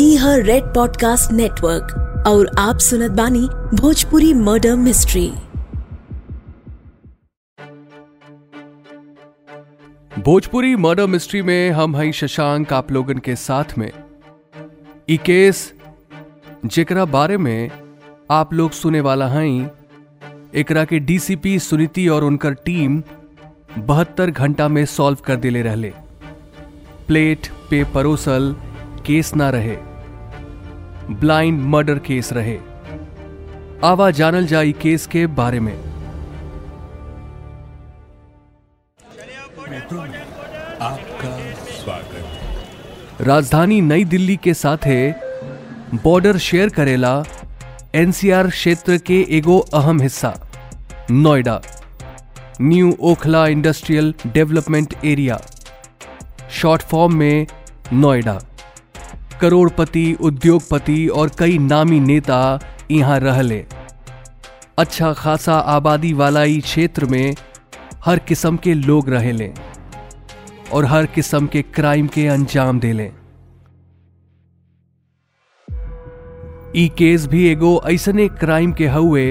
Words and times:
ई 0.00 0.16
हर 0.16 0.42
red 0.42 0.64
podcast 0.64 1.30
network 1.32 2.24
और 2.26 2.50
आप 2.58 2.78
सुनत 2.78 3.10
बानी 3.10 3.48
Bhojpuri 3.76 4.32
murder 4.34 4.74
mystery. 4.76 5.28
Bhojpuri 10.18 10.74
murder 10.76 11.06
mystery 11.06 11.42
में 11.42 11.70
हम 11.70 11.96
हई 11.96 12.12
शशांक 12.12 12.72
आप 12.72 12.92
लोगन 12.92 13.18
के 13.18 13.36
साथ 13.36 13.78
में। 13.78 13.90
ई 15.10 15.16
केस 15.16 15.72
जेकरा 16.64 17.04
बारे 17.04 17.36
में 17.38 17.70
आप 18.30 18.54
लोग 18.54 18.70
सुने 18.72 19.00
वाला 19.00 19.28
हई 19.28 19.66
एकरा 20.54 20.84
के 20.84 20.98
डीसीपी 20.98 21.58
सुनीति 21.58 22.08
और 22.08 22.24
उनकर 22.24 22.54
टीम 22.54 23.02
बहत्तर 23.78 24.30
घंटा 24.30 24.68
में 24.68 24.84
सॉल्व 24.86 25.18
कर 25.24 25.36
दिले 25.36 25.62
रहले। 25.62 25.92
प्लेट 27.06 27.46
पे 27.70 27.84
परोसल 27.84 28.54
केस 29.06 29.34
ना 29.34 29.50
रहे। 29.50 29.76
ब्लाइंड 31.14 31.60
मर्डर 31.64 31.98
केस 31.98 32.32
रहे। 32.32 32.58
आवा 33.84 34.10
जानल 34.10 34.46
जाई 34.46 34.72
केस 34.72 35.06
के 35.06 35.26
बारे 35.36 35.60
में। 35.60 35.76
आपका 40.80 41.30
स्वागत। 41.74 43.20
राजधानी 43.20 43.80
नई 43.80 44.04
दिल्ली 44.04 44.36
के 44.36 44.54
साथे 44.54 44.96
बॉर्डर 45.94 46.38
शेयर 46.38 46.68
करेला 46.68 47.12
एनसीआर 47.94 48.50
क्षेत्र 48.50 48.96
के 48.98 49.20
एगो 49.30 49.58
अहम 49.74 50.00
हिस्सा 50.00 50.34
Noida 51.10 51.60
new 52.60 52.96
Okhla 53.00 53.46
industrial 53.46 54.14
development 54.26 54.94
area 55.04 55.40
short 56.50 56.82
form 56.82 57.14
में 57.14 57.46
नोएडा। 57.92 58.38
करोड़पति, 59.40 60.16
उद्योगपति 60.20 61.06
और 61.08 61.30
कई 61.38 61.58
नामी 61.58 62.00
नेता 62.00 62.58
यहाँ 62.90 63.18
रहले 63.20 63.64
अच्छा 64.78 65.12
खासा 65.12 65.54
आबादी 65.74 66.12
वाला 66.12 66.42
ई 66.44 66.60
क्षेत्र 66.60 67.06
में 67.10 67.34
हर 68.04 68.18
किस्म 68.28 68.56
के 68.64 68.74
लोग 68.74 69.08
रहेले 69.10 69.52
और 70.74 70.84
हर 70.84 71.06
किस्म 71.14 71.46
के 71.46 71.62
क्राइम 71.62 72.06
के 72.14 72.26
अंजाम 72.28 72.80
देले 72.80 73.10
ई 76.76 76.88
केस 76.98 77.26
भी 77.26 77.46
एगो 77.48 77.80
ऐसने 77.90 78.28
क्राइम 78.28 78.72
के 78.80 78.88
हुए 78.88 79.26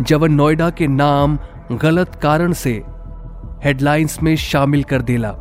जवन 0.00 0.32
नोएडा 0.32 0.70
के 0.78 0.86
नाम 0.86 1.38
गलत 1.82 2.14
कारण 2.22 2.52
से 2.52 2.72
हेडलाइंस 3.64 4.18
में 4.22 4.34
शामिल 4.36 4.82
कर 4.92 5.02
देला। 5.02 5.34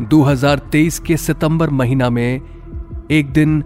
2023 0.00 0.98
के 0.98 1.16
सितंबर 1.16 1.70
महीना 1.70 2.10
में 2.10 2.40
एक 3.10 3.30
दिन 3.30 3.60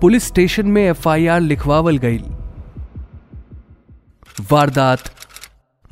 पुलिस 0.00 0.24
स्टेशन 0.24 0.66
में 0.66 0.82
एफआईआर 0.82 1.40
लिखवावल 1.40 1.98
गई। 1.98 2.18
वारदात, 4.52 4.98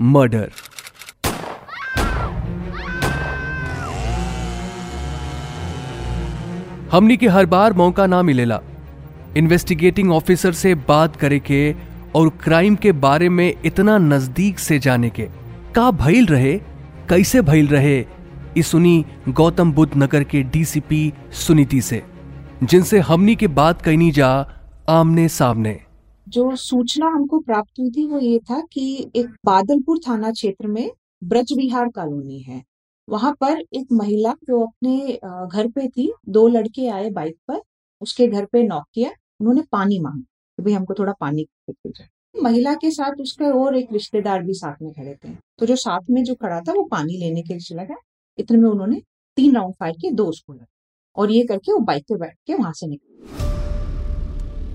मर्डर। 0.01 0.51
हमनी 6.93 7.17
के 7.17 7.29
हर 7.29 7.47
बार 7.47 7.73
मौका 7.73 8.07
ना 8.07 8.23
मिलेला। 8.23 8.61
इन्वेस्टिगेटिंग 9.37 10.13
ऑफिसर 10.13 10.53
से 10.53 10.75
बात 10.75 11.17
करे 11.17 11.39
के 11.39 11.75
और 12.15 12.29
क्राइम 12.29 12.77
के 12.77 12.93
बारे 12.93 13.29
में 13.29 13.55
इतना 13.65 13.99
नज़दीक 13.99 14.59
से 14.59 14.79
जाने 14.79 15.11
के। 15.11 15.29
का 15.75 15.91
भइल 15.91 16.27
रहे? 16.27 16.61
कैसे 17.09 17.41
भइल 17.41 17.67
रहे? 17.67 18.20
इस 18.57 18.67
सुनी 18.67 19.05
गौतम 19.29 19.73
बुद्ध 19.73 19.93
नगर 19.97 20.23
के 20.25 20.43
डीसीपी 20.45 21.13
सुनीति 21.39 21.81
से, 21.81 22.03
जिनसे 22.63 22.99
हमनी 23.01 23.35
के 23.37 23.47
बात 23.49 23.83
कहनी 23.83 24.11
जा 24.11 24.29
आमने 24.89 25.29
सामने। 25.29 25.79
जो 26.27 26.55
सूचना 26.57 27.07
हमको 27.07 27.39
प्राप्त 27.41 27.79
हुई 27.81 27.91
थी 27.91 28.07
वो 28.07 28.19
ये 28.21 28.39
था 28.41 28.61
कि 28.73 29.11
एक 29.17 29.29
बादलपुर 29.47 29.99
थाना 30.09 30.33
क्षेत्र 30.33 30.67
में 30.67 30.91
ब्रज 31.25 31.53
विहार 31.53 31.89
कॉलोनी 31.91 32.41
है। 32.41 32.63
वहाँ 33.09 33.33
पर 33.41 33.61
एक 33.75 33.93
महिला 33.93 34.35
जो 34.45 34.61
अपने 34.63 34.99
घर 35.49 35.69
पे 35.69 35.89
थी, 35.89 36.13
दो 36.29 36.47
लड़के 36.49 36.89
आए 36.89 37.11
बाइक 37.11 37.37
पर, 37.49 37.61
उसके 38.03 38.27
घर 38.27 38.45
पे 38.45 38.63
नॉक 38.63 38.85
किया, 38.95 39.11
उन्होंने 39.41 39.63
पानी 39.73 39.99
मांगा 39.99 40.21
कि 40.21 40.63
भाई 40.63 40.73
हमको 40.73 40.95
थोड़ा 40.95 41.13
पानी 41.21 41.47
महिला 42.35 42.75
के 42.75 42.91
साथ 42.91 43.21
उसके 43.21 43.51
और 43.53 43.77
एक 43.77 43.93
रिश्तेदार 43.93 44.43
भी 44.43 44.55
साथ 44.55 44.83
में 44.83 44.93
खड़े 44.93 45.15
थे 45.15 45.35
तो 45.59 45.67
जो 45.67 45.77
साथ 45.79 46.11
में 46.11 46.23
जो 46.25 46.35
खड़ा 46.35 46.61
था 46.61 46.73
वो 46.73 46.83
पानी 46.83 47.17
लेने 47.17 47.43
के 47.43 47.55
लिए 47.55 47.61
चला 47.61 47.85
गया। 47.85 47.97
इतने 48.41 48.59
में 48.59 48.71
उन्होंने 48.71 49.03
तीन 49.37 49.55
राउंड 49.55 49.75
फायर 49.75 49.93
किए, 50.01 50.11
दो 50.11 50.25
उसको 50.25 50.53
लगे 50.53 50.67
और 51.17 51.31
ये 51.31 51.45
करके 51.45 51.73
वो 51.73 51.79
बाइक 51.79 52.03
पे 52.03 52.15
बैठ 52.15 52.35
के 52.47 52.55
वहाँ 52.55 52.73
से 52.73 52.87
निकले। 52.87 53.11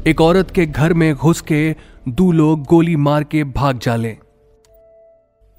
एक 0.10 0.22
औरत 0.22 0.52
के 0.52 0.66
घर 0.66 0.94
में 0.94 1.16
घुस 1.16 1.42
के 1.42 1.76
दो 2.08 2.32
लोग 2.32 2.64
गोली 2.64 2.96
मार 2.96 3.24
के 3.24 3.44
भाग 3.44 3.80
जाले 3.80 4.18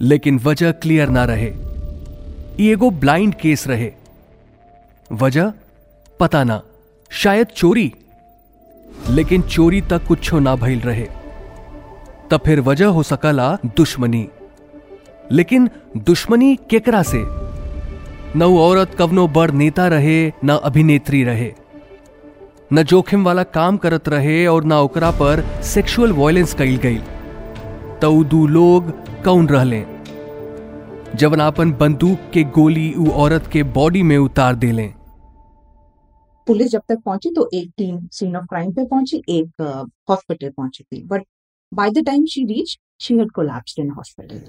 लेकिन 0.01 0.39
वजह 0.39 0.73
क्लियर 0.73 1.09
ना 1.09 1.25
रहे। 1.25 1.53
ई 2.61 2.69
एगो 2.73 2.91
ब्लाइंड 2.91 3.35
केस 3.35 3.67
रहे। 3.67 3.93
वजह? 5.13 5.53
पता 6.21 6.45
ना। 6.45 6.63
शायद 7.11 7.47
चोरी। 7.47 7.93
लेकिन 9.11 9.43
चोरी 9.43 9.81
तक 9.81 10.07
कुछ 10.07 10.35
ना 10.35 10.57
भइल 10.57 10.81
रहे। 10.81 11.07
तब 12.31 12.41
फिर 12.47 12.61
वजह 12.61 12.87
हो 12.87 13.03
सकला 13.03 13.59
दुश्मनी। 13.67 14.29
लेकिन 15.33 15.71
दुश्मनी 15.97 16.57
केकरा 16.57 17.03
से? 17.03 17.46
न 18.37 18.43
वो 18.43 18.59
औरत 18.61 18.95
कवनो 18.95 19.27
बड़ 19.29 19.51
नेता 19.53 19.87
रहे, 19.89 20.33
न 20.45 20.57
अभिनेत्री 20.63 21.23
रहे। 21.25 21.53
न 22.73 22.83
जोखिम 22.83 23.25
वाला 23.25 23.43
काम 23.51 23.77
करत 23.77 24.09
रहे 24.09 24.47
और 24.47 24.65
न 24.65 24.73
ओकरा 24.75 25.11
पर 25.21 25.45
सेक्सुअल 25.65 26.13
वायलेंस 26.13 26.55
कईल 26.55 26.77
गई 26.77 26.99
तो 28.03 28.25
दू 28.25 28.47
लोग 28.47 28.91
कौन 29.25 29.49
रहले? 29.49 29.85
जवन 31.15 31.41
आपन 31.41 31.73
बंदूक 31.73 32.31
के 32.33 32.43
गोली 32.53 32.93
उ 32.95 33.09
औरत 33.17 33.47
के 33.53 33.63
बॉडी 33.73 34.03
में 34.03 34.17
उतार 34.19 34.55
देले। 34.57 34.87
पुलिस 36.47 36.71
जब 36.71 36.83
तक 36.89 37.01
पहुँची 37.05 37.31
तो 37.31 37.49
एक 37.55 37.71
टीम 37.79 38.07
सीन 38.13 38.37
ऑफ़ 38.37 38.45
क्राइम 38.45 38.73
पे 38.73 38.85
पहुँची, 38.85 39.23
एक 39.29 39.93
हॉस्पिटल 40.11 40.51
पहुँची 40.51 40.85
थी। 40.85 41.03
But 41.05 41.25
by 41.73 41.91
the 41.91 42.05
time 42.07 42.25
she 42.27 42.45
reach 42.45 42.77
she 43.01 43.15
had 43.15 43.31
collapsed 43.31 43.81
in 43.81 43.91
hospital 43.91 44.41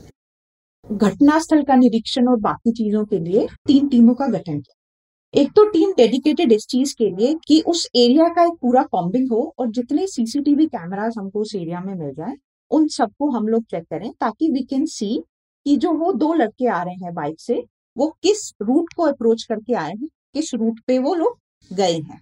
घटनास्थल 0.92 1.62
का 1.64 1.76
निरीक्षण 1.76 2.28
और 2.28 2.36
बाकी 2.40 2.72
चीज़ों 2.72 3.04
के 3.06 3.20
लिए 3.20 3.48
तीन 3.68 3.88
टीमों 3.88 4.14
का 4.14 4.28
गठन 4.28 4.60
किया। 4.60 5.42
एक 5.42 5.52
तो 5.52 5.66
टीम 5.70 5.92
डेडिकेटेड 5.92 6.52
इस 6.52 6.66
चीज़ 6.68 6.94
के 6.98 7.10
लिए 7.10 7.34
कि 7.48 7.60
उस 7.68 7.88
एरिया 7.96 8.28
का 8.28 8.44
एक 8.44 8.54
पूरा 8.62 8.84
कॉम्बिंग 8.84 9.32
हो 9.32 9.42
और 9.60 9.72
जितने 9.72 10.08
सीसीटीवी 10.08 10.66
कैमरास 10.66 11.16
हमको 11.18 11.42
उस 11.42 11.56
एरिया 11.56 11.82
में 11.82 11.94
मिल 11.96 12.14
जाए, 12.14 12.34
उन 12.72 12.88
सबको 12.88 13.30
हम 13.30 13.48
लोग 13.48 13.64
चेक 13.64 13.84
करें 13.84 14.10
ताकि 14.12 14.50
वी 14.52 14.62
कैन 14.62 14.86
सी 14.86 15.22
कि 15.66 15.76
जो 15.76 15.92
वो 15.94 16.14
दो 16.14 16.34
लड़के 16.34 16.68
आ 16.68 16.82
रहे 16.84 16.96
हैं 16.96 17.14
बाइक 17.14 17.40
से, 17.40 17.64
वो 17.98 18.08
किस 18.24 18.52
रूट 18.62 18.94
को 18.94 19.04
अप्रोच 19.04 19.44
करके 19.44 19.74
आए 19.74 19.92
हैं, 19.92 20.08
किस 20.34 20.54
रूट 20.54 20.80
पे 20.88 21.00
वो 21.00 21.14
लोग 21.16 21.38
गए 21.72 21.94
हैं। 21.94 22.22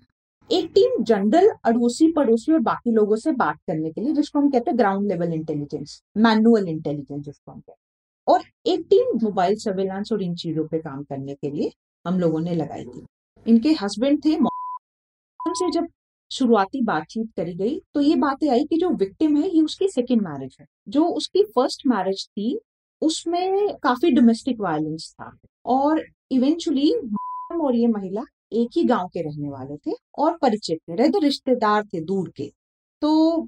एक 0.49 0.71
टीम 0.75 1.03
जनरल 1.03 1.49
अड़ोसी 1.65 2.11
पड़ोसी 2.11 2.53
और 2.53 2.59
बाकी 2.63 2.91
लोगों 2.91 3.15
से 3.15 3.31
बात 3.33 3.57
करने 3.67 3.91
के 3.91 4.01
लिए, 4.01 4.13
जिसको 4.13 4.39
हम 4.39 4.49
कहते 4.49 4.71
हैं 4.71 4.77
ground 4.79 5.11
level 5.11 5.33
intelligence 5.33 6.01
manual 6.17 6.67
intelligence 6.67 7.25
जिसको 7.25 7.51
हम 7.51 7.59
कहते 7.59 7.71
हैं। 7.71 7.83
और 8.27 8.43
एक 8.67 8.85
टीम 8.89 9.17
मोबाइल 9.23 9.55
सर्वेलांस 9.55 10.11
और 10.11 10.23
इन 10.23 10.35
चीज़ों 10.35 10.67
पे 10.67 10.79
काम 10.79 11.03
करने 11.03 11.33
के 11.35 11.51
लिए 11.51 11.71
हम 12.05 12.19
लोगों 12.19 12.39
ने 12.39 12.55
लगाई 12.55 12.85
थी। 12.85 13.05
इनके 13.45 13.73
हस्बैंड 13.81 14.23
थे 14.25 14.37
से 15.39 15.69
जब 15.71 15.87
शुरुआती 16.31 16.81
बातचीत 16.83 17.27
करी 17.37 17.53
गई 17.55 17.79
तो 17.93 18.01
ये 18.01 18.15
बातें 18.15 18.47
आई 18.49 18.63
कि 18.63 18.77
जो 18.77 18.89
विक्टिम 18.91 19.35
है, 19.37 19.49
ये 19.49 19.61
उसकी 19.61 19.87
सेकेंड 19.89 20.21
मैरिज 20.21 20.55
है। 20.59 20.65
जो 20.87 21.05
उसकी 21.07 21.43
फ़र्स्ट 21.45 21.85
मैरिज 21.87 22.25
थी, 22.27 22.59
उसमें 23.01 23.75
काफ़ी 23.83 24.11
डोमेस्टिक 24.11 24.61
वायलेंस 24.61 25.13
था 25.13 25.31
और 25.65 26.03
इवेंचुअली 26.31 26.91
और 27.53 27.75
ये 27.75 27.87
महिला 27.87 28.21
एक 28.53 28.69
ही 28.75 28.83
गाँव 28.83 29.07
के 29.07 29.21
रहने 29.21 29.49
वाले 29.49 29.77
थे 29.77 29.95
और 30.17 30.37
परिचित 30.37 30.79
थे, 30.79 30.95
रहते 30.95 31.19
रिश्तेदार 31.19 31.83
थे 31.85 32.01
दूर 32.01 32.29
के। 32.37 32.51
तो 33.01 33.41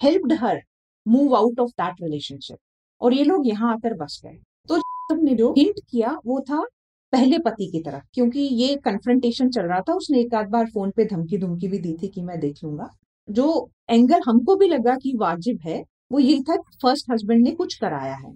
helped 0.00 0.32
her 0.32 0.60
move 1.06 1.36
out 1.36 1.60
of 1.60 1.70
that 1.72 2.02
relationship 2.02 2.58
और 3.00 3.14
ये 3.14 3.24
लोग 3.24 3.46
यहाँ 3.46 3.72
आकर 3.72 3.94
बस 3.94 4.20
गए। 4.24 4.38
तो 4.68 4.78
सबने 4.78 5.34
जो 5.34 5.54
हिंट 5.58 5.80
किया, 5.90 6.20
वो 6.26 6.40
था 6.40 6.64
पहले 7.12 7.38
पति 7.38 7.66
की 7.66 7.80
तरफ़, 7.80 8.04
क्योंकि 8.14 8.40
ये 8.40 8.76
कन्फ्रंटेशन 8.76 9.50
चल 9.50 9.62
रहा 9.62 9.80
था, 9.80 9.94
उसने 9.94 10.20
एक 10.20 10.34
आध 10.34 10.48
बार 10.48 10.66
फ़ोन 10.66 10.90
पे 10.90 11.04
धमकी 11.04 11.38
धमकी 11.38 11.68
भी 11.68 11.78
दी 11.78 11.96
थी 12.02 12.08
कि 12.08 12.22
मैं 12.22 12.40
देख 12.40 12.56
लूँगा। 12.64 12.90
जो 13.30 13.70
एंगल 13.90 14.20
हमको 14.26 14.56
भी 14.56 14.68
लगा 14.68 14.96
कि 14.96 15.12
वाजिब 15.16 15.58
है, 15.62 15.84
वो 16.12 16.18
यही 16.18 16.42
था 16.42 16.56
फ़र्स्ट 16.56 17.06
हस्बैंड 17.10 17.44
ने 17.44 17.50
कुछ 17.50 17.74
कराया 17.74 18.14
है। 18.14 18.32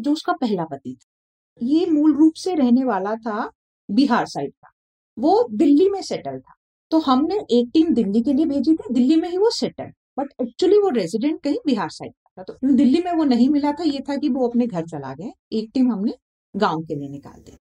जो 0.00 0.12
उसका 0.12 0.32
पहला 0.32 0.64
पति 0.64 0.94
था। 0.94 1.08
ये 1.62 1.86
मूल 1.86 2.14
रूप 2.16 2.32
से 2.34 2.54
रहने 2.54 2.84
वाला 2.84 3.14
था 3.14 3.50
बिहार 3.90 4.26
साइड 4.26 4.50
का। 4.50 4.70
वो 5.18 5.48
दिल्ली 5.52 5.88
में 5.90 6.02
सेटल 6.02 6.38
था। 6.40 6.54
तो 6.90 6.98
हमने 6.98 7.34
एक 7.34 7.70
टीम 7.74 7.94
दिल्ली 7.94 8.22
के 8.22 8.32
लिए 8.32 8.46
भेजी 8.46 8.72
थी, 8.74 8.94
दिल्ली 8.94 9.16
में 9.16 9.28
ही 9.28 9.38
वो 9.38 9.50
सेटल 9.50 9.92
बट 10.18 10.28
एक्चुअली 10.42 10.78
वो 10.78 10.88
रेजिडेंट 10.88 11.42
कहीं 11.42 11.56
बिहार 11.66 11.88
साइड 11.88 12.12
का 12.12 12.27
था 12.38 12.42
तो 12.42 12.74
दिल्ली 12.74 13.02
में 13.02 13.12
वो 13.12 13.24
नहीं 13.24 13.48
मिला 13.48 13.72
था, 13.72 13.84
ये 13.84 14.00
था 14.00 14.16
कि 14.16 14.28
वो 14.28 14.48
अपने 14.48 14.66
घर 14.66 14.86
चला 14.86 15.14
गए 15.14 15.32
एक 15.52 15.70
टीम 15.74 15.92
हमने 15.92 16.14
गाँव 16.54 16.82
के 16.82 16.94
लिए 16.94 17.08
निकाल 17.08 17.40
दी। 17.40 17.56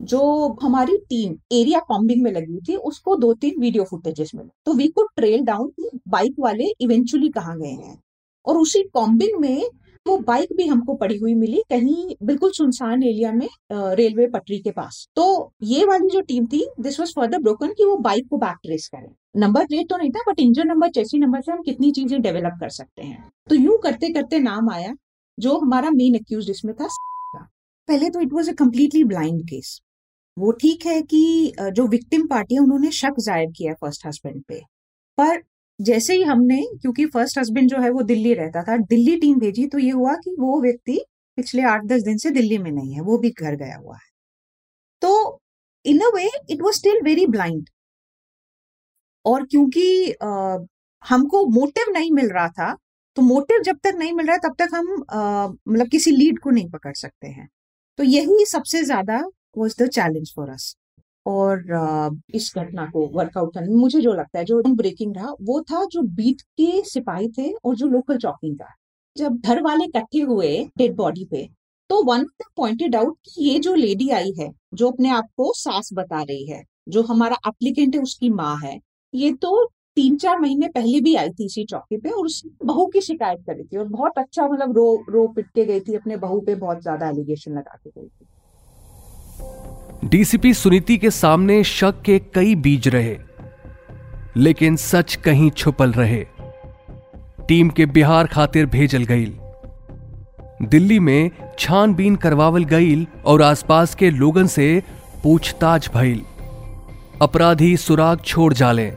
जो 0.00 0.20
हमारी 0.62 0.96
टीम 0.98 1.36
एरिया 1.52 1.80
कॉम्बिंग 1.80 2.22
में 2.22 2.30
लगी 2.32 2.60
थी, 2.60 2.76
उसको 2.76 3.16
दो 3.16 3.32
तीन 3.34 3.60
वीडियो 3.60 3.84
फुटेजेस 3.84 4.30
मिले। 4.34 4.50
तो 4.66 4.72
we 4.72 4.88
could 4.88 5.08
trail 5.16 5.44
down 5.44 5.72
bike 6.08 6.34
वाले 6.38 6.64
इवेंचुअली 6.80 7.28
कहाँ 7.28 7.58
गए 7.58 7.68
हैं। 7.68 7.98
और 8.46 8.56
उसी 8.56 8.82
कॉम्बिंग 8.82 9.40
में 9.40 9.68
वो 10.06 10.16
बाइक 10.20 10.48
भी 10.56 10.66
हमको 10.66 10.94
पड़ी 10.96 11.16
हुई 11.18 11.34
मिली 11.34 11.62
कहीं 11.70 12.14
बिल्कुल 12.22 12.50
सुनसान 12.52 13.02
एरिया 13.02 13.32
में 13.32 13.48
रेलवे 13.72 14.26
पटरी 14.30 14.58
के 14.58 14.70
पास। 14.70 15.06
तो 15.16 15.52
ये 15.64 15.84
वाली 15.86 16.08
जो 16.10 16.20
टीम 16.22 16.46
थी 16.46 16.64
दिस 16.80 16.98
वाज 17.00 17.12
फर्दर 17.16 17.38
ब्रोकन 17.38 17.72
कि 17.72 17.84
वो 17.84 17.96
बाइक 17.98 18.26
को 18.30 18.36
बैक 18.38 18.56
ट्रेस 18.64 18.88
करें। 18.88 19.08
नंबर 19.36 19.66
प्लेट 19.66 19.88
तो 19.90 19.96
नहीं 19.96 20.10
था 20.10 20.20
but 20.28 20.40
engine 20.40 20.68
number 20.68 20.90
chassis 20.90 21.18
number 21.18 21.40
से 21.40 21.52
हम 21.52 21.62
कितनी 21.62 21.90
चीज़ें 21.92 22.20
डेवलप 22.22 22.58
कर 22.60 22.68
सकते 22.70 23.02
हैं। 23.02 23.30
तो 23.48 23.54
यूँ 23.54 23.78
करते 23.82 24.12
करते 24.12 24.38
नाम 24.40 24.70
आया, 24.70 24.94
जो 25.38 25.58
हमारा 25.58 25.90
मेन 25.92 26.14
एक्यूज 26.14 26.50
इसमें 26.50 26.74
था 26.80 26.88
पहले 27.88 28.10
तो 28.10 28.20
it 28.20 28.32
was 28.32 28.50
a 28.50 28.54
completely 28.54 29.02
blind 29.04 29.42
case 29.44 29.80
वो 30.36 30.52
ठीक 30.52 30.86
है 30.86 31.00
कि 31.04 31.52
जो 31.58 31.86
विक्टिम 31.88 32.26
पार्टी 32.26 32.54
है, 32.54 32.60
उन्होंने 32.60 32.90
शक 32.92 33.14
ज़ाहिर 33.20 33.50
किया 33.56 33.74
फ़र्स्ट 33.74 34.06
हस्बैंड 34.06 34.42
पे। 34.48 34.60
पर 35.18 35.42
जैसे 35.80 36.14
ही 36.14 36.22
हमने 36.22 36.60
क्योंकि 36.82 37.06
फ़र्स्ट 37.06 37.38
हस्बैंड 37.38 37.68
जो 37.70 37.80
है 37.80 37.90
वो 37.90 38.02
दिल्ली 38.04 38.34
रहता 38.34 38.62
था 38.62 38.76
दिल्ली 38.86 39.16
टीम 39.18 39.38
भेजी 39.40 39.66
तो 39.68 39.78
ये 39.78 39.90
हुआ 39.92 40.14
कि 40.24 40.34
वो 40.40 40.60
व्यक्ति 40.62 40.98
पिछले 41.38 41.62
आठ 41.66 41.84
दस 41.86 42.02
दिन 42.02 42.16
से 42.18 42.30
दिल्ली 42.30 42.58
में 42.58 42.70
नहीं 42.72 42.94
है 42.94 43.00
वो 43.02 43.18
भी 43.18 43.30
घर 43.32 43.56
गया 43.56 43.76
हुआ 43.76 43.96
है। 43.96 44.08
तो 45.02 45.40
in 45.84 46.00
a 46.00 46.10
way 46.16 46.28
it 46.50 46.62
was 46.62 46.76
still 46.76 47.00
very 47.04 47.26
blind 47.28 47.68
और 49.24 49.44
क्योंकि 49.46 50.12
आ, 50.12 50.56
हमको 51.02 51.44
मोटिव 51.50 51.92
नहीं 51.92 52.10
मिल 52.12 52.28
रहा 52.30 52.48
था 52.50 52.74
तो 53.16 53.22
मोटिव 53.22 53.62
जब 53.62 53.76
तक 53.84 53.94
नहीं 53.98 54.12
मिल 54.12 54.26
रहा 54.26 54.36
तब 54.38 54.54
तक 54.58 54.74
हम 54.74 54.86
मतलब 55.68 55.88
किसी 55.88 56.10
लीड 56.10 56.38
को 56.38 56.50
नहीं 56.50 56.68
पकड़ 56.70 56.92
सकते 56.96 57.28
हैं। 57.28 57.48
तो 57.98 58.04
यही 58.04 58.44
सबसे 58.46 58.82
ज़्यादा 58.84 59.18
was 59.58 59.74
the 59.82 59.88
challenge 59.88 60.32
for 60.36 60.50
us 60.50 60.74
और 61.26 62.18
इस 62.34 62.52
घटना 62.56 62.86
को 62.86 63.06
वर्कआउट 63.14 63.54
करने 63.54 63.74
मुझे 63.74 64.00
जो 64.00 64.12
लगता 64.12 64.38
है, 64.38 64.44
जो 64.44 64.62
ब्रेकिंग 64.66 65.14
रहा, 65.16 65.34
वो 65.42 65.60
था 65.62 65.84
जो 65.84 66.02
बीट 66.14 66.40
के 66.40 66.82
सिपाही 66.84 67.28
थे 67.38 67.52
और 67.54 67.76
जो 67.76 67.86
लोकल 67.88 68.18
चौकीदार 68.18 68.74
जब 69.16 69.40
घर 69.40 69.62
वाले 69.62 69.84
इकट्ठे 69.84 70.20
हुए 70.22 70.56
डेड 70.78 70.94
बॉडी 70.96 71.24
पे 71.30 71.48
तो 71.90 72.02
वन 72.04 72.24
पॉइंटेड 72.56 72.96
आउट 72.96 73.16
कि 73.24 73.44
ये 73.44 73.58
जो 73.58 73.74
लेडी 73.74 74.08
आई 74.10 74.32
है, 74.38 74.50
जो 74.74 74.90
अपने 74.90 75.08
आप 75.10 75.28
को 75.36 75.52
सास 75.54 75.90
बता 75.94 76.22
रही 76.22 76.46
है, 76.46 76.62
जो 76.88 77.02
हमारा 77.02 77.36
एप्लीकेंट 77.48 77.94
है, 77.94 78.00
उसकी 78.02 78.30
माँ 78.30 78.56
है, 78.58 78.78
ये 79.14 79.32
तो 79.34 79.64
तीन 79.96 80.16
चार 80.16 80.38
महीने 80.40 80.68
पहले 80.68 81.00
भी 81.00 81.14
आई 81.14 81.30
थी 81.30 81.44
इसी 81.46 81.64
चौकी 81.64 81.96
पे 81.96 82.10
और 82.10 82.26
उसने 82.26 82.66
बहू 82.66 82.86
की 82.86 83.00
शिकायत 83.00 83.44
करी 83.46 83.64
थी 83.64 83.76
और 83.76 83.84
बहुत 83.88 84.18
अच्छा 84.18 84.48
मतलब 84.48 84.76
रो 84.76 85.04
रो 85.10 85.26
पिट 85.28 85.46
के 85.46 85.64
गई 85.64 85.80
थी, 85.80 85.94
अपने 85.94 86.16
बहू 86.16 86.40
पे 86.40 86.54
बहुत 86.56 86.80
ज़्यादा 86.82 87.08
एलिगेशन 87.08 87.52
लगा 87.52 87.78
के 87.78 87.90
गई 87.90 88.06
थी। 88.06 88.26
डीसीपी 90.04 90.52
सुनीति 90.54 90.96
के 90.98 91.10
सामने 91.10 91.62
शक 91.64 92.00
के 92.04 92.18
कई 92.34 92.54
बीज 92.54 92.88
रहे, 92.88 93.16
लेकिन 94.36 94.76
सच 94.76 95.14
कहीं 95.14 95.50
छुपल 95.50 95.92
रहे। 95.92 96.26
टीम 97.48 97.68
के 97.68 97.86
बिहार 97.86 98.26
खातिर 98.26 98.66
भेजल 98.66 99.04
गईल 99.04 99.38
दिल्ली 100.62 100.98
में 101.00 101.30
छानबीन 101.58 102.16
करवावल 102.16 102.64
गईल 102.64 103.06
और 103.24 103.42
आसपास 103.42 103.94
के 103.94 104.10
लोगन 104.10 104.46
से 104.46 104.82
पूछताछ 105.22 105.90
भइल। 105.94 106.22
अपराधी 107.22 107.76
सुराग 107.76 108.20
छोड़ 108.20 108.52
जाले। 108.54 108.92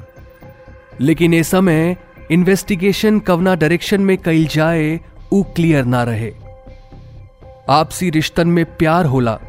लेकिन 1.02 1.34
ए 1.34 1.44
समय 1.44 1.96
इन्वेस्टिगेशन 2.32 3.20
कवना 3.20 3.56
डायरेक्शन 3.56 4.02
में 4.02 4.18
कईल 4.18 4.48
जाए 4.48 5.00
ऊ 5.32 5.44
क्लियर 5.44 5.86
ना 5.86 6.04
रहे। 6.04 6.32
आपसी 7.70 8.10
रिश्तन 8.10 8.48
में 8.48 8.66
प्यार 8.66 9.06
होला। 9.06 9.40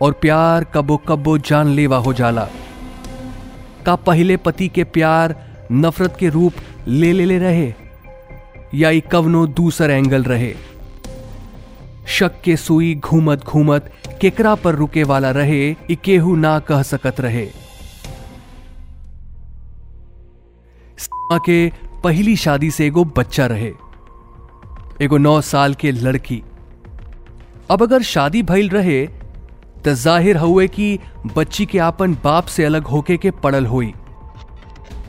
और 0.00 0.12
प्यार 0.12 0.64
कबो 0.64 0.96
कबो 1.08 1.36
जानलेवा 1.38 1.96
हो 1.96 2.12
जाला। 2.12 2.48
का 3.86 3.94
पहले 3.96 4.36
पति 4.36 4.68
के 4.68 4.84
प्यार 4.84 5.34
नफरत 5.72 6.16
के 6.20 6.28
रूप 6.28 6.54
ले 6.88 7.12
ले 7.12 7.24
ले 7.24 7.38
रहे, 7.38 7.72
या 8.74 8.98
कवनो 9.00 9.46
दूसर 9.46 9.90
एंगल 9.90 10.24
रहे। 10.24 10.54
शक 12.08 12.40
के 12.44 12.56
सुई 12.56 12.94
घूमत 12.94 13.44
घूमत 13.44 13.92
केकरा 14.20 14.54
पर 14.54 14.74
रुके 14.74 15.02
वाला 15.02 15.30
रहे 15.30 15.76
इकेहू 15.90 16.34
ना 16.36 16.58
कह 16.58 16.82
सकत 16.82 17.20
रहे। 17.20 17.46
के 21.32 21.70
पहली 22.04 22.36
शादी 22.36 22.70
से 22.70 22.86
एगो 22.86 23.04
बच्चा 23.16 23.46
रहे, 23.46 23.72
एगो 25.02 25.18
नौ 25.18 25.40
साल 25.40 25.74
के 25.74 25.92
लड़की। 25.92 26.42
अब 27.70 27.82
अगर 27.82 28.02
शादी 28.02 28.42
भइल 28.42 28.68
रहे 28.68 29.06
तो 29.84 29.94
ज़ाहिर 29.94 30.36
हुए 30.36 30.66
कि 30.68 30.98
बच्ची 31.36 31.66
के 31.66 31.78
आपन 31.78 32.14
बाप 32.24 32.46
से 32.46 32.64
अलग 32.64 32.86
होके 32.86 33.16
के 33.16 33.30
पड़ल 33.42 33.66
हुई। 33.66 33.92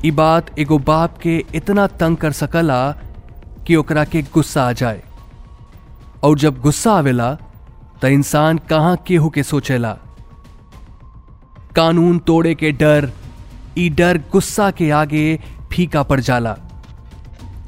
ई 0.06 0.12
बात 0.12 0.60
एगो 0.60 0.78
बाप 0.80 1.18
के 1.18 1.38
इतना 1.56 1.88
तंग 2.00 2.18
कर 2.18 2.32
सकला 2.32 2.92
कि 3.68 3.76
ओकरा 3.76 4.04
के 4.06 4.22
गुस्सा 4.34 4.64
आ 4.64 4.72
जाए। 4.72 5.02
और 6.24 6.38
जब 6.40 6.60
गुस्सा 6.62 6.92
आवेला 6.92 7.34
तो 8.02 8.08
इंसान 8.08 8.58
कहाँ 8.70 8.96
केहू 9.08 9.30
के 9.30 9.44
सोचेला। 9.44 9.92
कानून 11.76 12.18
तोड़े 12.20 12.54
के 12.56 12.72
डर, 12.72 13.12
ई 13.78 13.90
डर 13.90 14.18
गुस्सा 14.32 14.70
के 14.72 14.90
आगे 14.92 15.40
फीका 15.72 16.04
पड़ 16.04 16.20
जाला। 16.20 16.56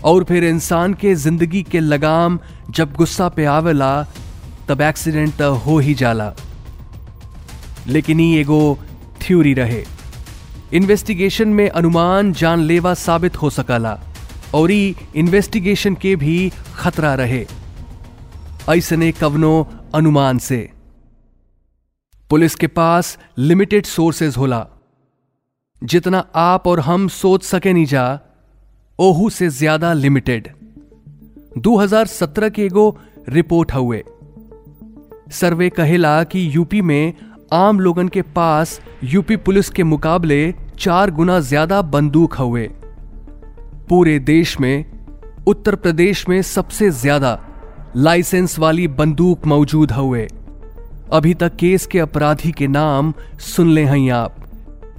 और 0.04 0.24
फिर 0.24 0.44
इंसान 0.44 0.94
के 0.94 1.14
ज़िंदगी 1.16 1.62
के 1.64 1.80
लगाम 1.80 2.40
जब 2.70 2.94
गुस्सा 2.94 3.28
पे 3.30 3.46
आवेला, 3.46 3.92
तब 4.68 4.82
एक्सीडेंट 4.82 5.36
तो 5.36 5.54
हो 5.56 5.78
ही 5.80 5.94
जाला। 5.94 6.34
लेकिन 7.88 8.20
ही 8.20 8.36
एगो 8.38 8.80
थ्योरी 9.22 9.54
रहे। 9.54 9.84
इन्वेस्टिगेशन 10.74 11.48
में 11.50 11.70
अनुमान 11.70 12.34
जानलेवा 12.34 12.94
साबित 12.94 13.36
हो 13.38 13.50
सकला, 13.50 14.00
और 14.54 14.72
इन्वेस्टिगेशन 14.72 15.96
के 15.96 16.16
भी 16.16 16.52
खतरा 16.76 17.14
रहे। 17.16 17.46
ऐसने 18.70 19.12
कवनो 19.12 19.68
अनुमान 19.96 20.38
से। 20.38 20.70
पुलिस 22.30 22.56
के 22.56 22.68
पास 22.68 23.18
लिमिटेड 23.38 23.86
सोर्सेज 23.86 24.38
होला। 24.38 24.66
जितना 25.82 26.26
आप 26.36 26.68
और 26.68 26.80
हम 26.80 27.08
सोच 27.08 27.44
सके 27.44 27.74
नहीं 27.74 27.86
जा, 27.86 28.20
ओहू 29.00 29.30
से 29.30 29.50
ज़्यादा 29.50 29.94
लिमिटेड। 29.94 30.48
2017 31.58 32.50
के 32.50 32.66
एगो 32.66 32.86
रिपोर्ट 33.30 33.74
हुए 33.74 34.04
सर्वे 35.32 35.70
कहेला 35.70 36.24
कि 36.24 36.50
यूपी 36.56 36.82
में 36.82 37.14
आम 37.54 37.80
लोगन 37.80 38.08
के 38.08 38.22
पास 38.36 38.80
यूपी 39.04 39.36
पुलिस 39.38 39.70
के 39.70 39.84
मुकाबले 39.84 40.54
चार 40.80 41.12
गुना 41.12 41.40
ज़्यादा 41.40 41.82
बंदूक 41.82 42.34
हुए 42.34 42.66
पूरे 43.90 44.18
देश 44.20 44.60
में, 44.60 44.86
उत्तर 45.48 45.76
प्रदेश 45.76 46.28
में 46.30 46.42
सबसे 46.42 46.90
ज़्यादा 46.92 47.38
लाइसेंस 47.96 48.58
वाली 48.60 48.88
बंदूक 48.88 49.46
मौजूद 49.46 49.92
हुए 49.92 50.28
अभी 51.14 51.34
तक 51.34 51.56
केस 51.56 51.86
के 51.86 52.00
अपराधी 52.00 52.52
के 52.52 52.68
नाम 52.68 53.14
सुन 53.40 53.70
ले 53.70 53.84
हैं 53.84 54.10
आप। 54.12 54.36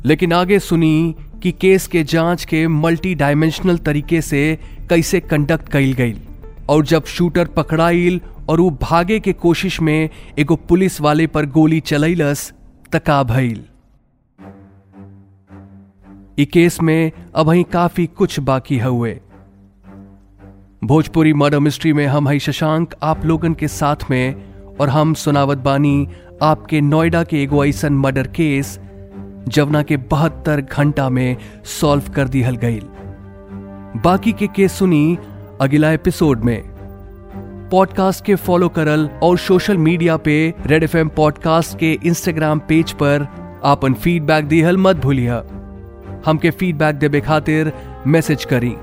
लेकिन 0.07 0.33
आगे 0.33 0.59
सुनी 0.59 1.15
कि 1.43 1.53
केस 1.53 1.87
के 1.87 2.05
जाँच 2.05 2.45
के 2.45 2.67
मल्टी 2.69 3.15
डायमेंशनल 3.15 3.79
तरीके 3.79 4.21
से 4.23 4.45
कैसे 4.91 5.21
कंडक्ट 5.21 5.69
कईल 5.69 5.93
गई 5.93 6.15
और 6.69 6.85
जब 6.85 7.05
शूटर 7.05 7.47
पकड़ाइल 7.57 8.21
और 8.49 8.61
वो 8.61 8.71
भागे 8.83 9.21
के 9.21 9.33
कोशिश 9.33 9.81
में 9.81 10.11
एगो 10.39 10.57
पुलिस 10.57 11.01
वाले 11.01 11.27
पर 11.27 11.47
गोली 11.47 11.81
चलैलस, 11.81 12.53
तका 12.93 13.23
भइल। 13.23 13.65
इ 16.39 16.45
केस 16.45 16.81
में 16.81 17.13
अब 17.35 17.51
ही 17.51 17.63
काफ़ी 17.63 18.07
कुछ 18.07 18.41
बाकी 18.41 18.79
हुए 18.79 19.21
भोजपुरी 20.85 21.33
मर्डर 21.33 21.59
मिस्ट्री 21.59 21.93
में 21.93 22.07
हम 22.07 22.29
हई 22.29 22.39
शशांक 22.39 22.95
आप 23.03 23.25
लोगन 23.25 23.55
के 23.55 23.69
साथ 23.69 24.11
में, 24.11 24.77
और 24.81 24.89
हम 24.89 25.15
सुनावत 25.15 25.59
बानी 25.59 26.09
आपके 26.43 26.81
नोएडा 26.81 27.23
के 27.25 27.43
एगो 27.43 27.65
ऐसन 27.65 27.93
मर्डर 27.93 28.27
केस, 28.27 28.79
जवना 29.49 29.83
के 29.83 29.97
बहत्तर 29.97 30.61
घंटा 30.61 31.09
में 31.09 31.37
सॉल्व 31.65 32.11
कर 32.13 32.29
दिहल 32.29 32.57
गई 32.57 32.81
बाकी 34.05 34.33
के 34.33 34.47
केस 34.47 34.73
सुनी 34.73 35.19
अगला 35.61 35.91
एपिसोड 35.93 36.45
में। 36.45 36.74
पॉडकास्ट 37.75 38.25
के 38.25 38.35
फॉलो 38.35 38.69
करल 38.69 39.11
और 39.23 39.39
सोशल 39.39 39.77
मीडिया 39.77 40.17
पे 40.17 40.55
रेड 40.67 40.83
एफएम 40.83 41.09
पॉडकास्ट 41.09 41.79
के 41.79 41.93
इंस्टाग्राम 41.93 42.59
पेज 42.59 42.93
पर 42.93 43.29
आपन 43.65 43.95
फीडबैक 43.95 44.45
दिहल 44.45 44.77
मत 44.77 44.97
भूलिए 44.97 45.31
हमके 46.27 46.51
फीडबैक 46.51 46.97
देवे 46.97 47.21
खातिर 47.21 47.73
मैसेज 48.07 48.45
करी। 48.45 48.77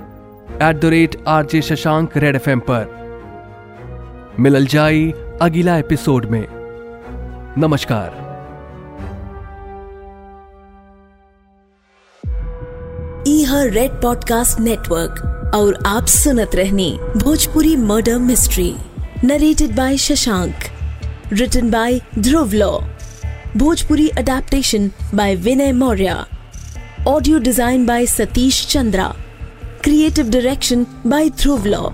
At 0.61 0.79
the 0.81 0.85
rate 0.85 1.23
R 1.27 1.45
J 1.45 1.61
Shashank 1.61 2.17
red 2.17 2.35
F 2.35 2.49
पर। 2.49 2.87
मिलल 4.39 4.65
जाई 4.65 5.13
अगला 5.41 5.77
एपिसोड 5.77 6.25
में। 6.25 6.47
नमस्कार। 7.57 8.31
ई 13.27 13.43
हर 13.43 13.69
रेड 13.69 13.91
पॉडकास्ट 13.91 14.59
नेटवर्क 14.59 15.40
और 15.53 15.77
आप 15.85 16.05
सुनत 16.07 16.55
रहने 16.55 16.89
Bhojpuri 17.17 17.75
murder 17.75 18.17
mystery 18.19 18.73
narrated 19.23 19.75
by 19.75 19.97
Shashank 19.97 20.63
written 21.33 21.69
by 21.71 21.99
Dhruv 22.19 22.53
Law, 22.53 22.69
Bhojpuri 23.57 24.07
adaptation 24.17 24.89
by 25.15 25.35
Vinay 25.35 25.71
Maurya 25.71 26.15
audio 27.07 27.39
design 27.39 27.85
by 27.85 28.05
Satish 28.05 28.65
Chandra 28.67 29.13
creative 29.83 30.29
direction 30.31 30.85
by 31.07 31.29
Dhruv 31.41 31.65
Law. 31.65 31.89